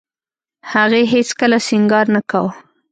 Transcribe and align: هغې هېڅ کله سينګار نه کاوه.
هغې 0.71 1.01
هېڅ 1.13 1.29
کله 1.39 1.57
سينګار 1.67 2.05
نه 2.15 2.21
کاوه. 2.29 2.51